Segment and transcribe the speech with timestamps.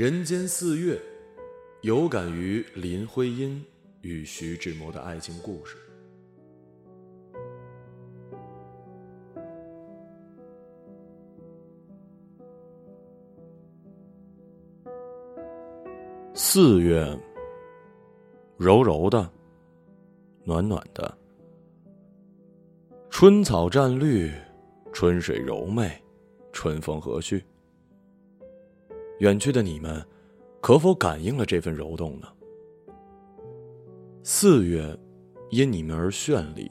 [0.00, 0.98] 人间四月，
[1.82, 3.62] 有感于林徽因
[4.00, 5.76] 与徐志摩的爱情故事。
[16.32, 17.06] 四月，
[18.56, 19.30] 柔柔的，
[20.44, 21.14] 暖暖的，
[23.10, 24.32] 春草占绿，
[24.94, 25.92] 春水柔媚，
[26.54, 27.38] 春风和煦。
[29.20, 30.02] 远去的你们，
[30.62, 32.28] 可否感应了这份柔动呢？
[34.22, 34.98] 四月，
[35.50, 36.70] 因你们而绚丽。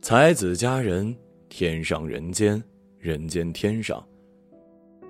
[0.00, 1.14] 才子佳人，
[1.48, 2.62] 天上人间，
[2.98, 4.00] 人间天上。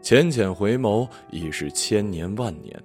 [0.00, 2.80] 浅浅回眸，已是千年万年。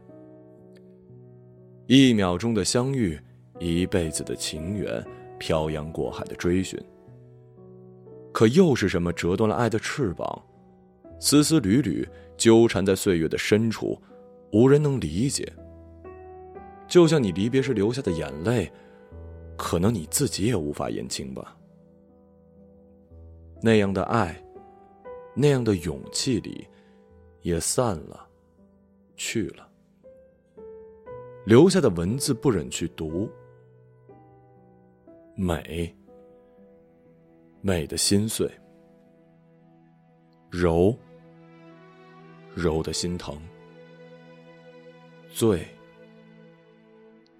[1.85, 3.19] 一秒钟的相遇，
[3.59, 5.05] 一辈子的情缘，
[5.37, 6.79] 漂洋过海的追寻。
[8.31, 10.43] 可又是什么折断了爱的翅膀？
[11.19, 14.01] 丝丝缕缕纠缠在岁月的深处，
[14.53, 15.51] 无人能理解。
[16.87, 18.71] 就像你离别时流下的眼泪，
[19.57, 21.55] 可能你自己也无法言清吧。
[23.61, 24.41] 那样的爱，
[25.35, 26.65] 那样的勇气里，
[27.41, 28.27] 也散了，
[29.17, 29.69] 去了。
[31.45, 33.29] 留下的文字不忍去读，
[35.35, 35.93] 美，
[37.61, 38.49] 美的心碎，
[40.49, 40.97] 柔。
[42.55, 43.39] 柔的心疼，
[45.31, 45.65] 醉，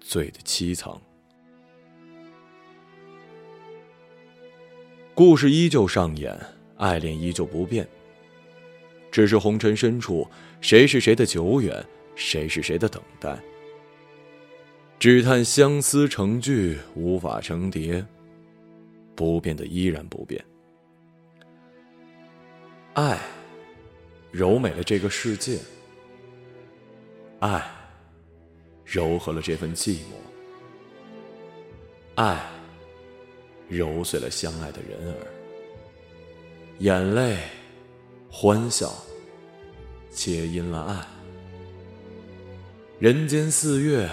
[0.00, 0.98] 醉的凄怆。
[5.14, 6.38] 故事依旧上演，
[6.76, 7.86] 爱恋依旧不变。
[9.10, 10.26] 只是红尘深处，
[10.60, 13.38] 谁是谁的久远，谁是谁的等待。
[14.98, 18.06] 只叹相思成句，无法成蝶。
[19.16, 20.42] 不变的依然不变，
[22.94, 23.18] 爱。
[24.30, 25.58] 柔美了这个世界，
[27.40, 27.62] 爱
[28.84, 30.14] 柔和了这份寂寞，
[32.14, 32.40] 爱
[33.68, 35.26] 揉碎了相爱的人儿，
[36.78, 37.38] 眼泪、
[38.30, 38.92] 欢笑，
[40.10, 41.06] 皆因了爱。
[42.98, 44.08] 人间四月，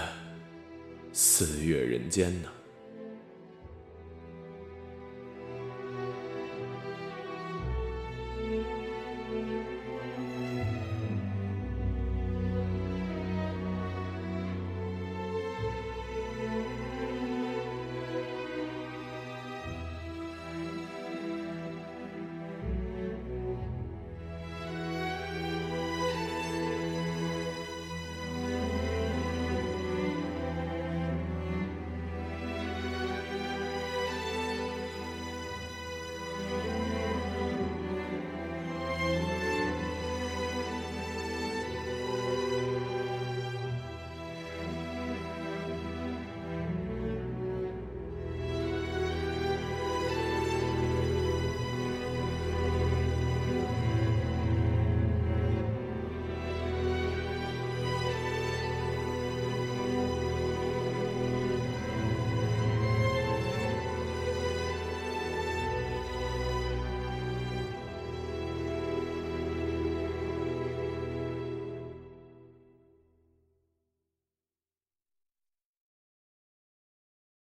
[1.14, 2.50] 四月人间呢？